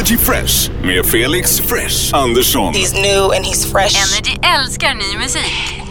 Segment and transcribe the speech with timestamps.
[0.00, 2.74] Energy Fresh med Felix Fresh Andersson.
[2.74, 3.96] He's new and he's fresh.
[3.96, 5.82] Energy älskar ny musik.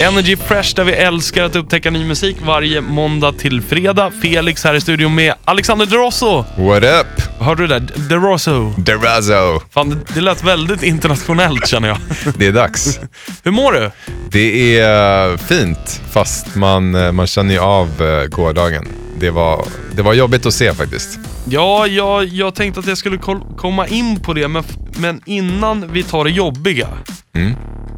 [0.00, 4.12] Energy Fresh där vi älskar att upptäcka ny musik varje måndag till fredag.
[4.22, 6.44] Felix här i studion med Alexander Derosso.
[6.56, 7.27] What up?
[7.40, 7.78] Hörde du det?
[7.78, 8.08] där?
[8.08, 8.72] Derosso.
[8.76, 9.60] Derazzo.
[9.70, 11.98] Fan, det, det lät väldigt internationellt känner jag.
[12.36, 13.00] Det är dags.
[13.42, 13.90] Hur mår du?
[14.30, 18.88] Det är eh, fint, fast man, eh, man känner ju av eh, gårdagen.
[19.20, 21.18] Det var, det var jobbigt att se faktiskt.
[21.44, 23.18] Ja, jag, jag tänkte att jag skulle
[23.56, 24.64] komma in på det, men,
[24.96, 26.88] men innan vi tar det jobbiga.
[27.34, 27.54] Mm.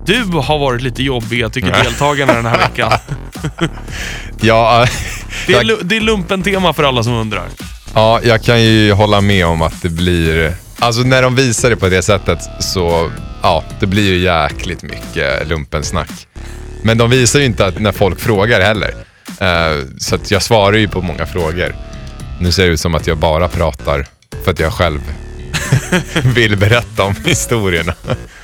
[0.06, 2.92] Du har varit lite jobbiga tycker deltagarna den här veckan.
[4.42, 4.86] Ja,
[5.46, 7.48] Det är, det är lumpen-tema för alla som undrar.
[7.94, 10.54] Ja, jag kan ju hålla med om att det blir...
[10.78, 13.10] Alltså när de visar det på det sättet så,
[13.42, 16.10] ja, det blir ju jäkligt mycket lumpensnack.
[16.82, 18.94] Men de visar ju inte att när folk frågar heller.
[19.40, 21.74] Eh, så att jag svarar ju på många frågor.
[22.40, 24.06] Nu ser det ut som att jag bara pratar
[24.44, 25.00] för att jag själv
[26.34, 27.94] vill berätta om historierna.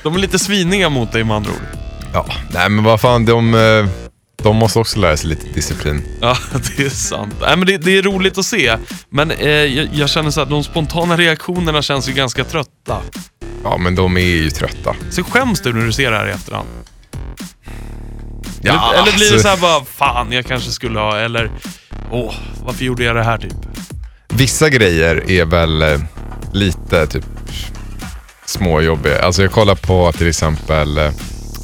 [0.03, 1.79] De är lite sviniga mot dig med andra ord.
[2.13, 4.06] Ja, nej men vad fan, de, eh,
[4.47, 6.01] de måste också lära sig lite disciplin.
[6.21, 6.37] Ja,
[6.77, 7.35] det är sant.
[7.41, 8.77] Nej, men det, det är roligt att se.
[9.09, 13.01] Men eh, jag, jag känner så att de spontana reaktionerna känns ju ganska trötta.
[13.63, 14.95] Ja, men de är ju trötta.
[15.09, 16.67] Så skäms du när du ser det här i efterhand?
[18.61, 21.51] Ja, eller, eller blir det alltså- så här bara, fan jag kanske skulle ha, eller
[22.11, 23.53] åh, varför gjorde jag det här typ?
[24.27, 25.99] Vissa grejer är väl eh,
[26.53, 27.25] lite typ
[28.45, 29.21] småjobbiga.
[29.25, 31.11] Alltså jag kollade på till exempel eh,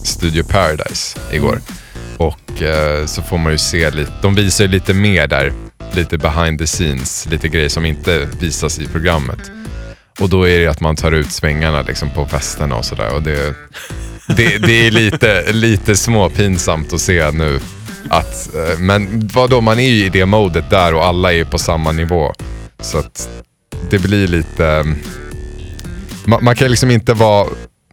[0.04, 1.62] Studio Paradise igår.
[2.18, 5.54] Och eh, så får man ju se lite, de visar ju lite mer där.
[5.94, 9.52] Lite behind the scenes, lite grejer som inte visas i programmet.
[10.20, 13.16] Och då är det att man tar ut svängarna liksom på festerna och sådär.
[13.16, 13.56] Och det,
[14.28, 17.60] det, det är lite, lite småpinsamt att se nu.
[18.10, 21.58] Att, eh, men vadå, man är ju i det modet där och alla är på
[21.58, 22.34] samma nivå.
[22.80, 23.30] Så att
[23.90, 24.68] det blir lite...
[24.68, 24.84] Eh,
[26.26, 27.48] man, man kan liksom inte vara...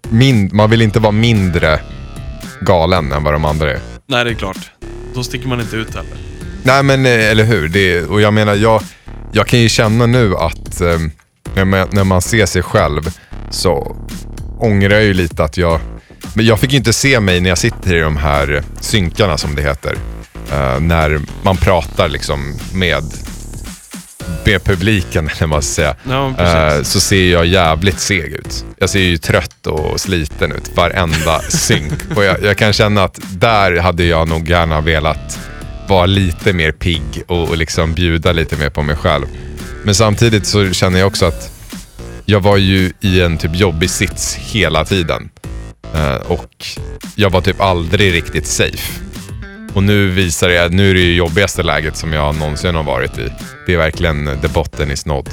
[0.09, 1.81] Mind, man vill inte vara mindre
[2.61, 3.90] galen än vad de andra är.
[4.11, 4.71] Nej, det är klart.
[5.15, 6.17] Då sticker man inte ut heller.
[6.63, 7.69] Nej men eh, eller hur.
[7.69, 8.83] Det, och jag menar, jag,
[9.33, 10.99] jag kan ju känna nu att eh,
[11.55, 13.15] när, man, när man ser sig själv
[13.51, 13.97] så
[14.59, 15.81] ångrar jag ju lite att jag...
[16.35, 19.55] Men jag fick ju inte se mig när jag sitter i de här synkarna som
[19.55, 19.97] det heter.
[20.53, 23.05] Eh, när man pratar liksom med,
[24.45, 25.97] med publiken, eller vad säga.
[26.09, 26.35] Ja.
[26.39, 28.65] Eh, så ser jag jävligt seg ut.
[28.79, 31.93] Jag ser ju trött och sliten ut varenda synk.
[32.17, 35.39] Och jag, jag kan känna att där hade jag nog gärna velat
[35.89, 39.27] vara lite mer pigg och, och liksom bjuda lite mer på mig själv.
[39.85, 41.51] Men samtidigt så känner jag också att
[42.25, 45.31] jag var ju i en typ jobbig sits hela tiden.
[45.95, 46.67] Eh, och
[47.15, 49.10] jag var typ aldrig riktigt safe.
[49.75, 53.19] Och nu visar det, nu är det ju jobbigaste läget som jag någonsin har varit
[53.19, 53.33] i.
[53.67, 55.29] Det är verkligen the bottom is not.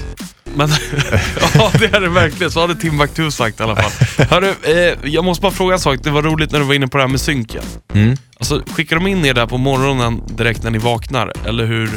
[0.56, 0.70] Men,
[1.54, 2.52] ja, det är det verkligen.
[2.52, 3.92] Så hade Timbuktu sagt i alla fall.
[4.30, 6.00] Hörru, eh, jag måste bara fråga en sak.
[6.04, 7.64] Det var roligt när du var inne på det här med synken.
[7.94, 8.18] Mm.
[8.40, 11.34] Alltså, skickar de in er där på morgonen direkt när ni vaknar?
[11.46, 11.90] Eller hur?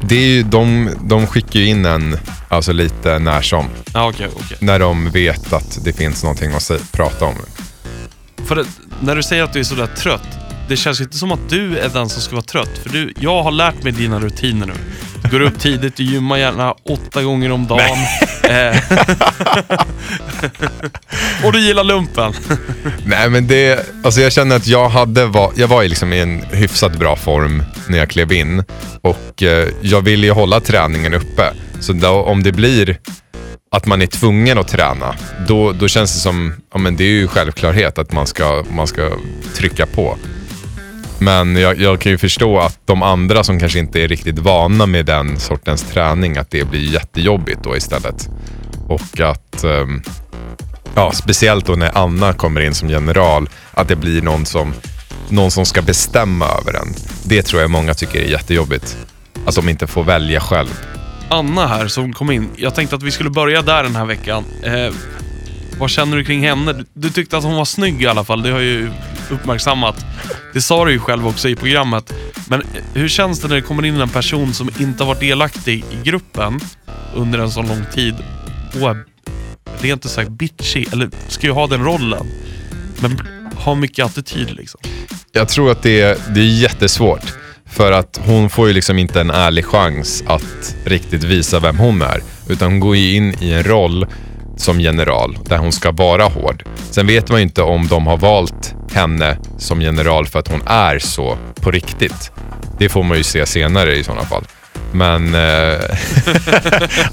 [0.00, 2.18] Det är ju, de, de skickar ju in en
[2.48, 3.66] alltså lite när som.
[3.94, 4.56] Ja, okej, okej.
[4.60, 7.34] När de vet att det finns någonting att prata om.
[8.46, 8.66] För att,
[9.00, 11.88] när du säger att du är sådär trött, det känns inte som att du är
[11.88, 12.78] den som ska vara trött.
[12.82, 14.72] För du, jag har lärt mig dina rutiner nu.
[15.22, 17.98] Du går upp tidigt, du gymmar gärna åtta gånger om dagen.
[18.42, 18.76] Eh,
[21.44, 22.32] och du gillar lumpen.
[23.04, 26.20] Nej men det, alltså jag känner att jag hade var, jag var i liksom i
[26.20, 28.64] en hyfsat bra form när jag klev in.
[29.00, 31.52] Och eh, jag ville ju hålla träningen uppe.
[31.80, 32.98] Så då, om det blir
[33.70, 35.14] att man är tvungen att träna,
[35.48, 38.86] då, då känns det som, ja men det är ju självklarhet att man ska, man
[38.86, 39.10] ska
[39.54, 40.16] trycka på.
[41.20, 44.86] Men jag, jag kan ju förstå att de andra som kanske inte är riktigt vana
[44.86, 48.28] med den sortens träning, att det blir jättejobbigt då istället.
[48.88, 50.02] Och att, ehm,
[50.94, 54.74] ja, speciellt då när Anna kommer in som general, att det blir någon som,
[55.28, 56.94] någon som ska bestämma över en.
[57.24, 58.96] Det tror jag många tycker är jättejobbigt.
[59.46, 60.80] Att de inte får välja själv.
[61.28, 62.48] Anna här som kom in.
[62.56, 64.44] Jag tänkte att vi skulle börja där den här veckan.
[64.62, 64.94] Eh,
[65.78, 66.72] vad känner du kring henne?
[66.72, 68.42] Du, du tyckte att hon var snygg i alla fall.
[68.42, 68.90] Det har jag ju
[69.30, 70.04] uppmärksammat.
[70.52, 72.12] Det sa du ju själv också i programmet.
[72.48, 72.62] Men
[72.94, 76.02] hur känns det när det kommer in en person som inte har varit delaktig i
[76.04, 76.60] gruppen
[77.14, 78.14] under en så lång tid
[78.74, 79.04] och är
[79.80, 82.26] rent ut sagt bitchy, eller ska ju ha den rollen,
[83.00, 83.20] men
[83.56, 84.80] har mycket attityd liksom.
[85.32, 87.34] Jag tror att det är, det är jättesvårt.
[87.66, 92.02] För att hon får ju liksom inte en ärlig chans att riktigt visa vem hon
[92.02, 92.20] är.
[92.48, 94.06] Utan hon går ju in i en roll
[94.60, 96.64] som general där hon ska vara hård.
[96.90, 100.62] Sen vet man ju inte om de har valt henne som general för att hon
[100.66, 102.32] är så på riktigt.
[102.78, 104.44] Det får man ju se senare i sådana fall.
[104.92, 105.80] Men eh,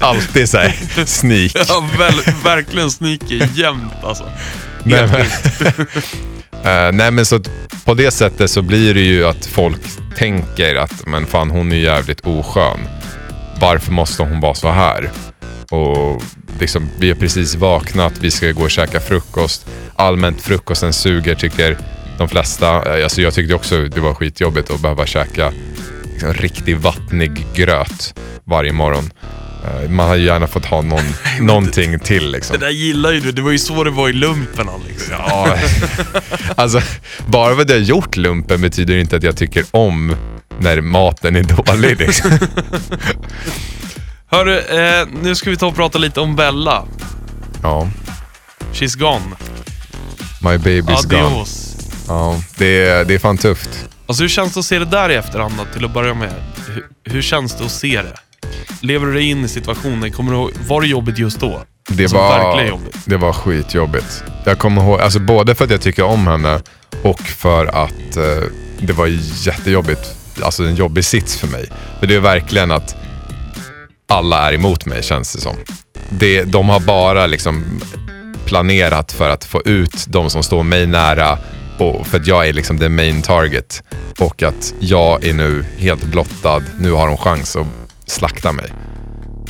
[0.00, 1.52] alltid så här sneak.
[1.68, 4.24] Ja, väl, verkligen sneaky jämt alltså.
[4.84, 5.26] Nej men,
[6.66, 7.40] Eh, nej men så
[7.84, 9.80] på det sättet så blir det ju att folk
[10.16, 12.80] tänker att men fan hon är jävligt oskön.
[13.60, 15.10] Varför måste hon vara så här?
[15.70, 16.22] Och
[16.60, 19.66] liksom, vi har precis vaknat, vi ska gå och käka frukost.
[19.96, 21.78] Allmänt frukosten suger tycker
[22.18, 22.96] de flesta.
[22.98, 25.52] Eh, Alltså jag tyckte också det var skitjobbigt att behöva käka
[26.12, 28.14] liksom, riktigt vattnig gröt
[28.44, 29.10] varje morgon.
[29.64, 31.04] Eh, Man hade gärna fått ha någon,
[31.40, 32.58] någonting till liksom.
[32.58, 33.32] Det där gillar ju du.
[33.32, 35.08] Det var ju så det var i lumpen Alex.
[35.10, 35.56] Ja,
[36.56, 36.80] alltså
[37.26, 40.16] bara för att jag har gjort lumpen betyder inte att jag tycker om
[40.58, 41.98] när maten är dålig.
[42.00, 42.30] Liksom.
[44.30, 46.84] Hörru, eh, nu ska vi ta och prata lite om Bella.
[47.62, 47.88] Ja,
[48.72, 49.24] She's gone.
[50.42, 51.22] my baby's gone.
[51.26, 51.76] Adios.
[52.08, 53.88] Ja, det, är, det är fan tufft.
[54.06, 56.32] Alltså hur känns det att se det där i efterhand då, till att börja med?
[56.66, 58.14] Hur, hur känns det att se det?
[58.80, 60.12] Lever du dig in i situationen?
[60.12, 61.62] Kommer du ihåg, var det jobbigt just då?
[61.88, 62.96] Det Alltså, var, jobbigt.
[63.04, 64.24] det var skitjobbigt.
[64.44, 66.60] Jag kommer ihåg, alltså både för att jag tycker om henne
[67.02, 68.42] och för att eh,
[68.78, 69.06] det var
[69.46, 70.16] jättejobbigt.
[70.42, 71.68] Alltså en jobbig sits för mig.
[72.00, 72.96] För det är verkligen att
[74.06, 75.56] alla är emot mig känns det som.
[76.08, 77.80] Det, de har bara liksom
[78.44, 81.38] planerat för att få ut de som står mig nära
[81.78, 83.82] och för att jag är liksom the main target.
[84.18, 86.62] Och att jag är nu helt blottad.
[86.80, 87.66] Nu har de chans att
[88.06, 88.72] slakta mig.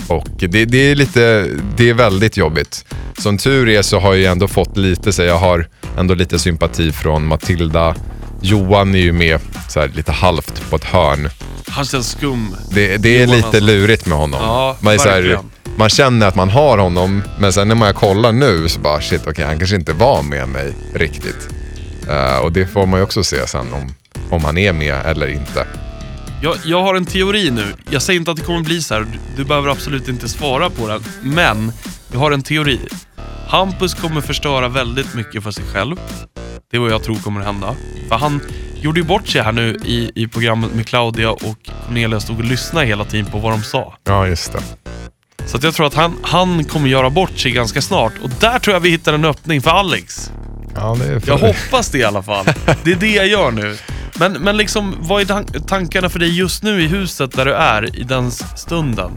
[0.09, 2.85] Och det, det är lite, det är väldigt jobbigt.
[3.19, 5.69] Som tur är så har jag ändå fått lite, så jag har
[5.99, 7.95] ändå lite sympati från Matilda.
[8.41, 11.29] Johan är ju med så här, lite halvt på ett hörn.
[11.69, 12.57] Han känns skum.
[12.71, 13.65] Det, det är Johan lite alltså.
[13.65, 14.41] lurigt med honom.
[14.43, 15.51] Ja, man, är så här, verkligen.
[15.77, 19.23] man känner att man har honom, men sen när man kollar nu så bara shit,
[19.27, 21.49] okej han kanske inte var med mig riktigt.
[22.09, 23.95] Eh, och det får man ju också se sen om,
[24.31, 25.67] om han är med eller inte.
[26.43, 27.65] Jag, jag har en teori nu.
[27.91, 29.01] Jag säger inte att det kommer bli så här.
[29.01, 31.05] Du, du behöver absolut inte svara på den.
[31.23, 31.73] Men
[32.13, 32.81] jag har en teori.
[33.49, 35.97] Hampus kommer förstöra väldigt mycket för sig själv.
[36.71, 37.75] Det är vad jag tror kommer hända.
[38.09, 38.41] För han
[38.81, 42.45] gjorde ju bort sig här nu i, i programmet med Claudia och Cornelia stod och
[42.45, 43.95] lyssnade hela tiden på vad de sa.
[44.05, 44.61] Ja, just det.
[45.47, 48.13] Så att jag tror att han, han kommer göra bort sig ganska snart.
[48.23, 50.31] Och där tror jag vi hittar en öppning för Alex.
[50.75, 52.47] Ja, det är Jag hoppas det i alla fall.
[52.85, 53.77] Det är det jag gör nu.
[54.19, 57.55] Men, men liksom, vad är tan- tankarna för dig just nu i huset där du
[57.55, 59.11] är i den stunden?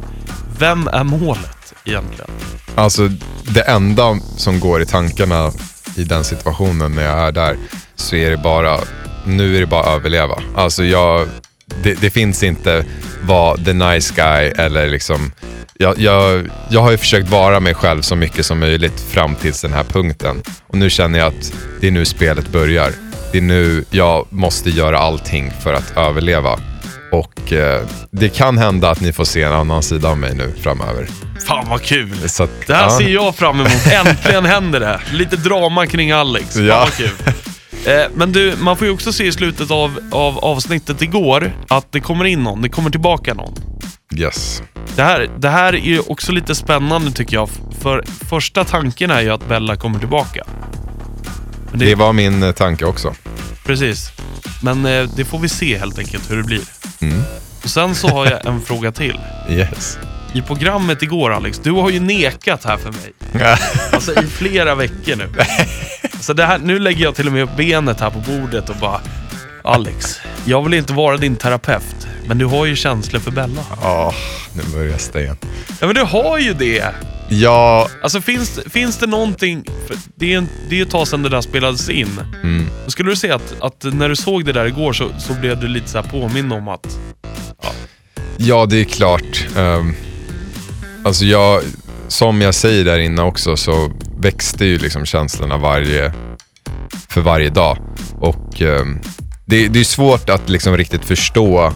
[0.60, 2.30] Vem är målet egentligen?
[2.76, 3.10] Alltså
[3.44, 5.52] det enda som går i tankarna
[5.96, 7.58] i den situationen när jag är där
[7.96, 8.78] så är det bara,
[9.38, 10.42] nu är det bara att överleva.
[10.56, 11.28] Alltså jag,
[11.84, 12.86] det, det finns inte
[13.22, 15.32] vara the nice guy eller liksom,
[15.78, 19.62] jag, jag, jag har ju försökt vara mig själv så mycket som möjligt fram tills
[19.62, 20.42] den här punkten.
[20.68, 22.92] Och nu känner jag att det är nu spelet börjar.
[23.32, 26.60] Det är nu jag måste göra allting för att överleva.
[27.12, 27.82] Och eh,
[28.12, 31.08] det kan hända att ni får se en annan sida av mig nu framöver.
[31.48, 32.30] Fan vad kul!
[32.30, 32.98] Så att, Det här ja.
[32.98, 33.88] ser jag fram emot.
[33.92, 35.02] Äntligen händer det.
[35.12, 36.54] Lite drama kring Alex.
[36.54, 36.80] Fan Ja.
[36.80, 37.10] vad kul.
[37.86, 41.92] Eh, Men du, man får ju också se i slutet av, av avsnittet igår att
[41.92, 42.62] det kommer in någon.
[42.62, 43.54] Det kommer tillbaka någon.
[44.16, 44.62] Yes.
[44.96, 47.50] Det här, det här är ju också lite spännande tycker jag.
[47.82, 50.44] För första tanken är ju att Bella kommer tillbaka.
[51.72, 53.14] Men Det var min eh, tanke också.
[53.66, 54.12] Precis.
[54.64, 56.62] Men eh, det får vi se helt enkelt hur det blir.
[57.02, 57.22] Mm.
[57.64, 59.20] Och sen så har jag en fråga till.
[59.50, 59.98] Yes.
[60.34, 63.14] I programmet igår Alex, du har ju nekat här för mig.
[63.92, 65.30] Alltså i flera veckor nu.
[66.20, 68.76] Så det här, nu lägger jag till och med upp benet här på bordet och
[68.76, 69.02] bara
[69.64, 73.62] Alex, jag vill inte vara din terapeut, men du har ju känslor för Bella.
[73.82, 74.14] Ja,
[74.54, 75.38] nu börjar sten.
[75.80, 76.94] Ja men du har ju det!
[77.32, 81.24] Ja, Alltså finns, finns det någonting, för det är, en, det är ett tag sedan
[81.24, 82.20] det där spelades in.
[82.44, 82.70] mm.
[82.88, 85.68] Skulle du säga att, att när du såg det där igår så, så blev du
[85.68, 86.98] lite så påminn om att
[88.38, 89.46] ja det är klart.
[89.58, 89.96] Um,
[91.06, 91.62] alltså jag,
[92.08, 96.14] som jag säger där inne också så växte ju liksom känslorna varje,
[97.10, 97.78] för varje dag.
[98.20, 98.86] Och eh,
[99.46, 101.74] det, det är svårt att liksom riktigt förstå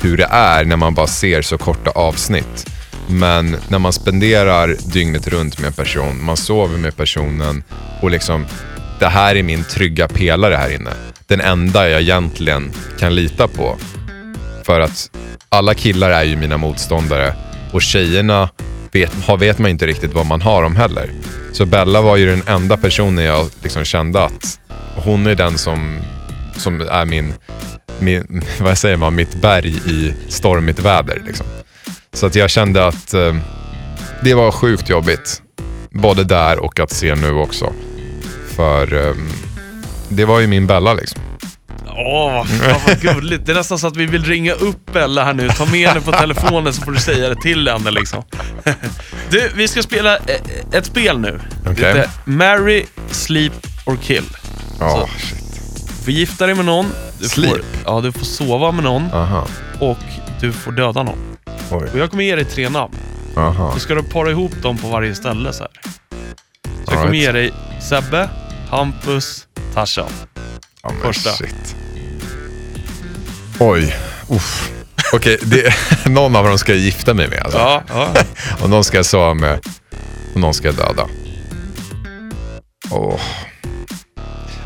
[0.00, 2.70] hur det är när man bara ser så korta avsnitt.
[3.08, 7.62] Men när man spenderar dygnet runt med en person, man sover med personen
[8.02, 8.46] och liksom
[8.98, 10.90] det här är min trygga pelare här inne.
[11.26, 13.76] Den enda jag egentligen kan lita på.
[14.64, 15.10] För att
[15.48, 17.34] alla killar är ju mina motståndare
[17.72, 18.48] och tjejerna
[18.96, 21.10] vet, har, vet man inte riktigt vad man har dem heller.
[21.52, 24.60] Så Bella var ju den enda personen jag liksom kände att
[24.96, 25.98] hon är den som,
[26.56, 27.34] som är min,
[27.98, 31.22] min, vad säger man, mitt berg i stormigt väder.
[31.26, 31.46] Liksom.
[32.12, 33.36] Så att jag kände att eh,
[34.22, 35.42] det var sjukt jobbigt.
[35.90, 37.72] Både där och att se nu också.
[38.56, 39.14] För eh,
[40.08, 41.25] det var ju min Bella liksom.
[41.98, 43.46] Åh, fan vad gulligt.
[43.46, 45.48] Det är nästan så att vi vill ringa upp Bella här nu.
[45.48, 48.22] Ta med henne på telefonen så får du säga det till henne liksom.
[49.30, 50.40] Du, vi ska spela eh,
[50.72, 51.40] ett spel nu.
[51.66, 51.94] Okej.
[51.94, 53.52] Det Marry, Sleep
[53.86, 54.24] or Kill.
[54.80, 55.86] Ja, shit.
[55.86, 56.86] Du får gifta dig med någon.
[57.18, 57.50] Du Sleep?
[57.50, 59.46] Får, ja, du får sova med någon Aha.
[59.80, 59.98] och
[60.40, 61.18] du får döda någon.
[61.70, 61.88] Oj.
[61.92, 62.94] Och jag kommer ge dig tre namn.
[63.36, 63.72] Aha.
[63.72, 65.72] Så ska du para ihop dem på varje ställe så här.
[66.64, 67.24] Så jag kommer right.
[67.24, 68.28] ge dig Sebbe,
[68.70, 70.10] Hampus, Tarzan.
[70.82, 71.30] Ja, Första.
[71.30, 71.75] Shit.
[73.58, 73.96] Oj.
[74.30, 74.70] Uff.
[75.12, 75.74] Okej, det-
[76.10, 77.42] någon av dem ska jag gifta mig med.
[77.42, 77.58] Alltså.
[77.58, 78.08] Ja, ja.
[78.62, 79.58] Och någon ska jag sova med.
[80.34, 81.06] Och någon ska jag döda.
[82.90, 83.20] Åh.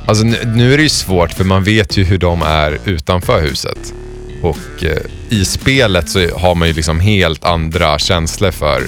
[0.06, 3.40] Alltså nu, nu är det ju svårt för man vet ju hur de är utanför
[3.42, 3.94] huset.
[4.42, 8.82] Och eh, i spelet så har man ju liksom helt andra känslor för,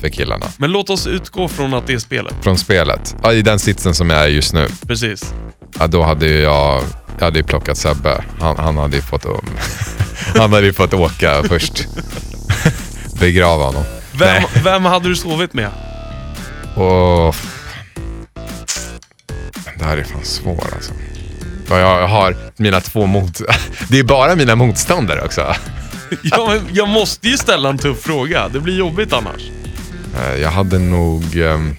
[0.00, 0.46] för killarna.
[0.56, 2.34] Men låt oss utgå från att det är spelet.
[2.42, 3.16] Från spelet.
[3.22, 4.66] Ja, I den sitsen som jag är just nu.
[4.86, 5.34] Precis.
[5.78, 6.82] Ja, då hade ju jag,
[7.18, 8.24] jag hade ju plockat Sebbe.
[8.40, 9.24] Han, han hade ju fått,
[10.36, 11.86] han hade ju fått åka först.
[13.20, 13.84] Begrava honom.
[14.12, 14.46] Vem, Nej.
[14.64, 15.70] vem hade du sovit med?
[16.74, 17.36] Och...
[19.78, 20.92] Det här är fan svår alltså.
[21.70, 23.40] Ja, Jag har mina två mot...
[23.88, 25.54] Det är bara mina motståndare också.
[26.22, 28.48] Ja, men jag måste ju ställa en tuff fråga.
[28.48, 29.42] Det blir jobbigt annars.
[30.20, 31.36] Eh, Jag hade nog...
[31.36, 31.76] ehm,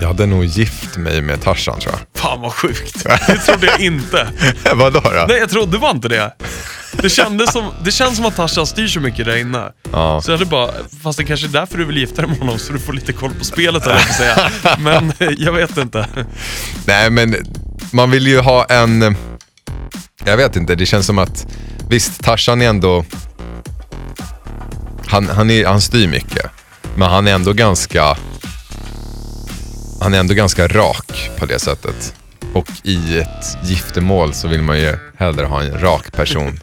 [0.00, 3.04] Jag hade nog gift mig med Tarzan tror Fan vad sjukt.
[3.26, 4.28] Det trodde jag inte.
[4.64, 4.74] jag.
[4.74, 5.24] Vadå då?
[5.28, 6.32] Nej, jag trodde bara inte det.
[6.92, 9.72] Det, kändes som, det känns som att Tarzan styr så mycket där inne.
[9.92, 10.20] Ja.
[10.22, 10.70] Så jag hade bara,
[11.02, 13.12] fast det kanske är därför du vill gifta dig med honom, så du får lite
[13.12, 14.50] koll på spelet höll jag säga.
[14.78, 16.06] Men eh, jag vet inte.
[16.86, 17.36] Nej, men
[17.92, 19.16] man vill ju ha en...
[20.24, 21.46] Jag vet inte, det känns som att...
[21.88, 23.04] Visst, Tarzan är ändå...
[25.06, 26.46] Han, han, är, han styr mycket,
[26.96, 28.16] men han är ändå ganska...
[30.00, 32.14] Han är ändå ganska rak på det sättet.
[32.54, 36.60] Och i ett giftermål så vill man ju hellre ha en rak person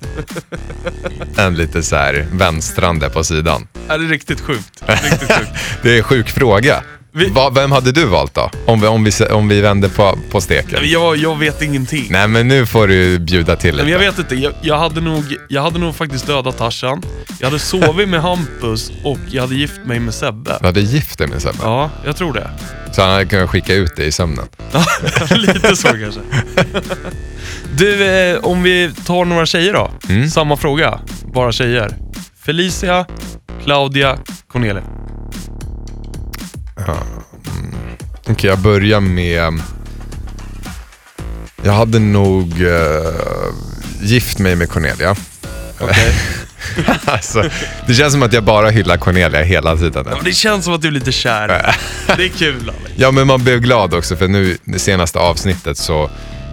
[1.37, 3.67] än lite så här vänstrande på sidan.
[3.87, 4.83] Är det riktigt sjukt?
[4.87, 5.51] Riktigt sjukt.
[5.81, 6.83] Det är en sjuk fråga.
[7.17, 8.49] Vi- Va, vem hade du valt då?
[8.65, 10.79] Om vi, om vi, om vi vänder på, på steken.
[10.83, 12.07] Jag, jag vet ingenting.
[12.09, 13.91] Nej, men nu får du bjuda till Men lite.
[13.91, 17.01] jag vet inte, jag, jag, hade nog, jag hade nog faktiskt dödat Tarzan.
[17.39, 20.57] Jag hade sovit med Hampus och jag hade gift mig med Sebbe.
[20.59, 22.49] Du hade gift dig med Sebbe, Ja, jag tror det.
[22.93, 24.45] så han hade kunnat skicka ut dig i sömnen.
[25.35, 26.19] Lite så kanske.
[27.77, 29.91] Du, eh, om vi tar några tjejer då.
[30.09, 30.29] Mm.
[30.29, 30.99] Samma fråga,
[31.33, 31.97] bara tjejer.
[32.45, 33.05] Felicia,
[33.63, 34.17] Claudia,
[34.47, 34.83] Cornelia.
[38.27, 39.53] Okej, jag börjar med...
[41.63, 43.13] Jag hade nog eh,
[44.01, 45.15] gift mig med Cornelia.
[45.79, 46.13] Okej.
[47.05, 47.43] alltså,
[47.87, 50.05] det känns som att jag bara hyllar Cornelia hela tiden.
[50.09, 51.47] Ja, det känns som att du är lite kär.
[52.17, 52.91] Det är kul Alex.
[52.95, 56.09] Ja, men man blev glad också för nu, det senaste avsnittet så,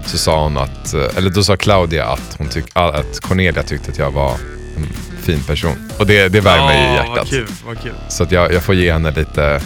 [0.06, 3.90] så sa hon att, eh, eller då sa Claudia att, hon tyck, att Cornelia tyckte
[3.90, 4.32] att jag var
[4.76, 4.86] en
[5.22, 5.90] fin person.
[5.98, 7.16] Och det, det värmer ju i Ja, hjärtat.
[7.16, 7.92] vad kul, vad kul.
[8.08, 9.60] Så att jag, jag får ge henne lite,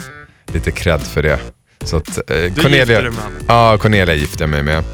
[0.57, 1.39] lite cred för det.
[1.85, 3.45] Så att, eh, Du Cornelia, gifter dig med.
[3.49, 4.85] Ja, Cornelia gifte jag mig med.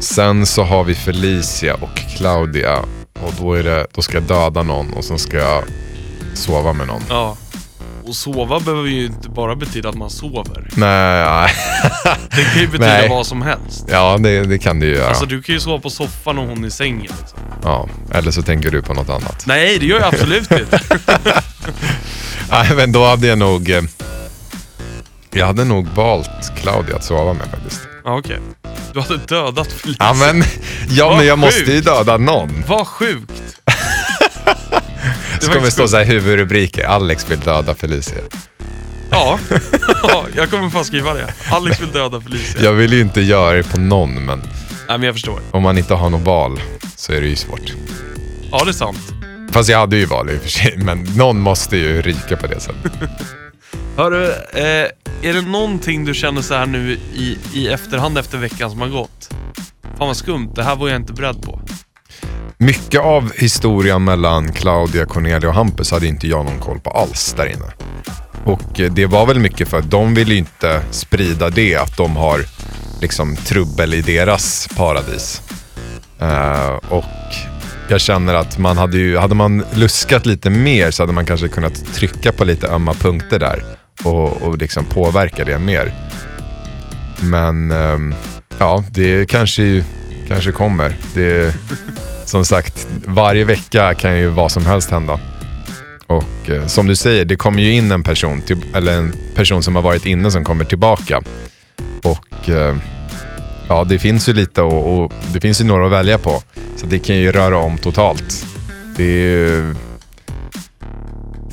[0.00, 2.78] Sen så har vi Felicia och Claudia.
[3.22, 5.64] Och då, är det, då ska jag döda någon och sen ska jag
[6.34, 7.02] sova med någon.
[7.08, 7.36] Ja.
[8.04, 10.68] Och sova behöver ju inte bara betyda att man sover.
[10.76, 11.50] Nej, nej.
[12.30, 13.08] Det kan ju betyda Nej.
[13.08, 13.84] vad som helst.
[13.88, 15.08] ja det, det kan du ju göra.
[15.08, 17.38] Alltså du kan ju sova på soffan och hon i sängen liksom.
[17.62, 19.44] ja, eller så tänker du på något annat.
[19.46, 20.80] Nej, det gör jag absolut inte.
[22.50, 23.70] Nej, men då hade jag nog...
[23.70, 23.82] eh,
[25.34, 27.80] Jag hade nog valt Claudia att sova med faktiskt.
[28.04, 28.38] Ja, okej.
[28.92, 29.96] Du hade dödat Felicia.
[30.06, 30.44] Ja, men,
[30.88, 31.86] ja, Vad men jag måste ju sjukt.
[31.86, 32.64] döda någon.
[32.68, 33.32] Vad sjukt.
[35.40, 36.84] Så var kommer det stå så här huvudrubriker.
[36.84, 38.18] Alex vill döda Felicia.
[39.10, 39.38] Ja.
[40.02, 41.34] ja, jag kommer fan skriva det.
[41.50, 42.62] Alex vill döda Felicia.
[42.62, 45.40] Jag vill ju inte göra det på någon, men Nej, men jag förstår.
[45.50, 46.60] om man inte har något val
[46.96, 47.72] så är det ju svårt.
[48.50, 48.98] Ja, det är sant.
[49.52, 52.46] Fast jag hade ju val i och för sig, men någon måste ju ryka på
[52.46, 52.92] det sättet.
[53.96, 54.88] Hörru, eh,
[55.22, 58.88] är det någonting du känner så här nu i, i efterhand efter veckan som har
[58.88, 59.30] gått?
[59.82, 61.60] Fan vad skumt, det här var jag inte beredd på.
[62.58, 67.34] Mycket av historien mellan Claudia, Cornelia och Hampus hade inte jag någon koll på alls
[67.36, 67.72] där inne.
[68.44, 71.96] Och eh, det var väl mycket för att de vill ju inte sprida det, att
[71.96, 72.40] de har
[73.00, 75.42] liksom trubbel i deras paradis.
[76.22, 77.04] Uh, och
[77.88, 81.48] jag känner att man hade ju, hade man luskat lite mer så hade man kanske
[81.48, 83.64] kunnat trycka på lite ömma punkter där
[84.04, 85.94] och, och liksom påverka det mer.
[87.20, 88.14] Men um,
[88.58, 89.84] ja, det kanske,
[90.28, 90.96] kanske kommer.
[91.14, 91.54] Det,
[92.24, 95.20] som sagt, varje vecka kan ju vad som helst hända.
[96.06, 99.62] Och eh, som du säger, det kommer ju in en person, till, eller en person
[99.62, 101.22] som har varit inne som kommer tillbaka.
[102.02, 102.76] Och eh,
[103.68, 106.42] ja, det finns ju lite och, och det finns ju några att välja på.
[106.76, 108.46] Så det kan ju röra om totalt.
[108.96, 109.74] Det är ju...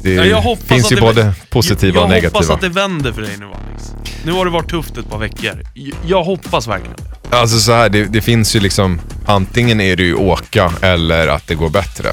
[0.04, 2.40] Det Ja, jag finns ju det- både positiva jag och negativa.
[2.40, 3.92] hoppas att det vänder för dig nu Alex.
[4.26, 5.64] Nu har det varit tufft ett par veckor.
[5.74, 6.96] Jag- Jag hoppas verkligen.
[7.30, 11.48] Alltså så här, det, det finns ju liksom, antingen är det ju åka eller att
[11.48, 12.12] det går bättre.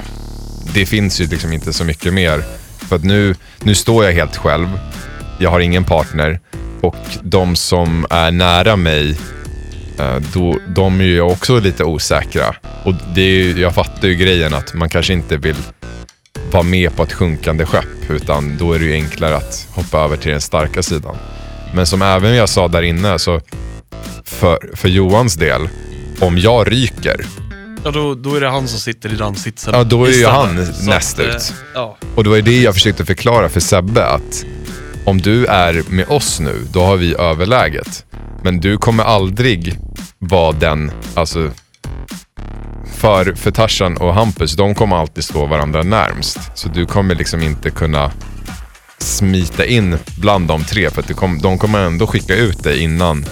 [0.75, 2.42] Det finns ju liksom inte så mycket mer.
[2.78, 4.68] För att nu, nu står jag helt själv,
[5.38, 6.40] jag har ingen partner
[6.80, 9.16] och de som är nära mig,
[9.99, 12.54] eh, då, de är ju också lite osäkra.
[12.85, 15.57] Och det är ju, jag fattar ju grejen att man kanske inte vill
[16.52, 20.17] vara med på ett sjunkande skepp, utan då är det ju enklare att hoppa över
[20.17, 21.17] till den starka sidan.
[21.75, 23.40] Men som även jag sa där inne, så
[24.25, 25.69] för, för Johans del,
[26.21, 27.26] om jag ryker,
[27.85, 29.75] Ja, då, då är det han som sitter i den sitsen.
[29.75, 31.55] Ja, då är ju han Så näst att, eh, ut.
[31.75, 31.97] Ja.
[32.14, 34.45] och det var det jag försökte förklara för Sebbe, att
[35.05, 38.05] om du är med oss nu, då har vi överläget.
[38.43, 39.78] Men du kommer aldrig
[40.19, 41.50] vara den, alltså
[42.95, 46.38] för, för Tarzan och Hampus, de kommer alltid stå varandra närmst.
[46.54, 48.11] Så du kommer liksom inte kunna
[48.99, 52.83] smita in bland de tre, för att du kom, de kommer ändå skicka ut dig
[52.83, 53.25] innan,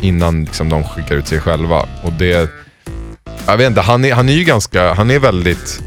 [0.00, 1.88] innan liksom de skickar ut sig själva.
[2.02, 2.50] Och det,
[3.46, 5.82] jag vet inte, han är, han är ju ganska, han är väldigt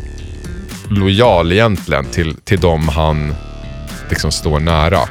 [0.89, 3.35] lojal egentligen till, till dem han
[4.09, 5.01] liksom står nära.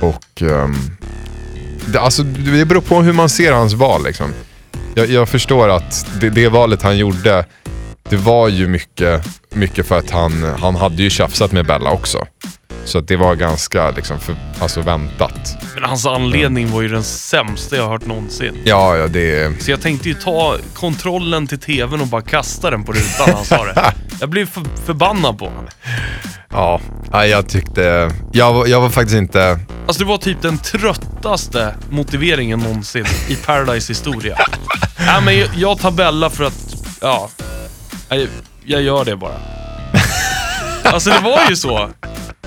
[0.00, 0.76] Och um,
[1.86, 4.32] det, alltså, det beror på hur man ser hans val liksom.
[4.94, 7.44] Jag, jag förstår att det, det valet han gjorde,
[8.08, 12.26] det var ju mycket, mycket för att han, han hade ju tjafsat med Bella också.
[12.84, 15.56] Så det var ganska liksom, för, alltså väntat.
[15.74, 18.62] Men hans anledning var ju den sämsta jag hört någonsin.
[18.64, 19.62] Ja, ja det...
[19.62, 23.34] Så jag tänkte ju ta kontrollen till tvn och bara kasta den på rutan när
[23.34, 23.92] han sa det.
[24.20, 25.68] Jag blev för, förbannad på honom.
[26.50, 26.80] Ja,
[27.12, 28.10] nej, jag tyckte...
[28.32, 29.60] Jag, jag var faktiskt inte...
[29.86, 34.38] Alltså det var typ den tröttaste motiveringen någonsin i Paradise historia.
[35.06, 37.28] Nej men jag, jag tar Bella för att, ja,
[38.08, 38.28] jag,
[38.64, 39.34] jag gör det bara.
[40.84, 41.88] Alltså det var ju så.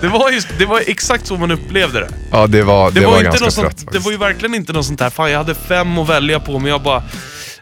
[0.02, 2.10] Det var ju det var exakt så man upplevde det.
[2.32, 3.54] Ja, det var, det Det, var, var, inte ganska trött.
[3.54, 4.06] sånt, det faktiskt.
[4.06, 6.72] var ju verkligen inte något sånt här, fan jag hade fem att välja på men
[6.72, 7.04] jag bara,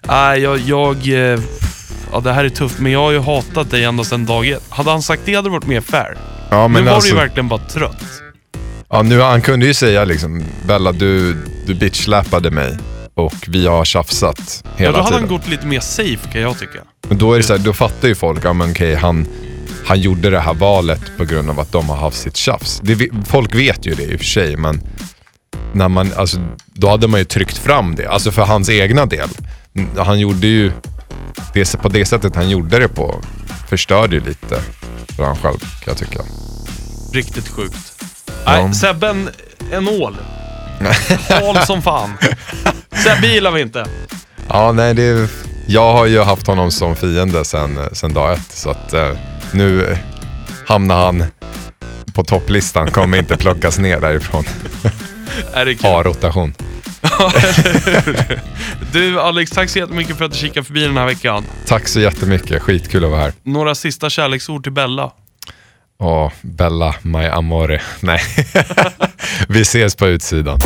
[0.08, 1.40] nej jag, jag, eh,
[2.12, 4.64] ja det här är tufft men jag har ju hatat dig ända sedan dag ett.
[4.70, 6.18] Hade han sagt det hade det varit mer fair.
[6.50, 8.04] ja, nu men var alltså, det ju verkligen bara trött.
[8.90, 11.34] ja, nu, Han kunde ju säga liksom, Bella du,
[11.68, 12.78] du bitchsläpade mig
[13.16, 15.30] och vi har tjafsat Ja, hela då hade tiden.
[15.30, 16.80] han gått lite mer safe kan jag tycka.
[17.08, 19.28] Men då, är det så här, då fattar ju folk, ja men okej, han,
[19.86, 22.80] han gjorde det här valet på grund av att de har haft sitt tjafs.
[22.84, 24.82] Det, folk vet ju det i och för sig, men
[25.74, 26.38] när man, alltså,
[26.74, 28.08] då hade man ju tryckt fram det.
[28.08, 29.30] Alltså för hans egna del.
[29.98, 30.72] Han gjorde ju,
[31.54, 33.22] det, på det sättet han gjorde det på,
[33.70, 34.62] förstörde ju lite
[35.16, 36.20] för han själv kan jag tycka.
[37.14, 38.04] Riktigt sjukt.
[38.46, 38.52] Ja.
[38.66, 39.30] Nej, Sebbe en,
[39.72, 40.18] en ål.
[41.30, 42.14] Hal som fan.
[43.04, 43.86] Sebbe gillar vi inte.
[44.50, 45.30] Ja, nej, det,
[45.68, 49.10] jag har ju haft honom som fiende sen, sen dag ett, så att eh,
[49.52, 49.98] nu
[50.68, 51.24] hamnar han
[52.14, 54.44] på topplistan, kommer inte plockas ner därifrån.
[55.54, 55.90] Är det kul?
[55.90, 56.54] A-rotation.
[58.92, 61.46] Du Alex, tack så jättemycket för att du kikade förbi den här veckan.
[61.66, 63.34] Tack så jättemycket, skitkul att vara här.
[63.44, 65.12] Några sista kärleksord till Bella.
[66.00, 67.82] Åh, Bella, my amore.
[68.00, 68.22] Nej,
[69.48, 70.60] vi ses på utsidan.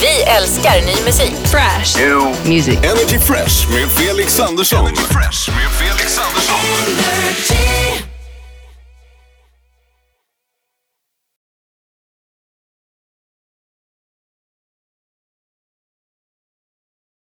[0.00, 1.34] Vi älskar ny musik.
[1.44, 1.98] Fresh.
[2.44, 2.78] Music.
[2.82, 4.86] Energy Fresh med Felix Andersson.
[4.86, 8.09] Energy Fresh med Felix Andersson.